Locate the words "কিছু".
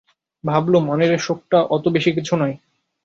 2.11-2.33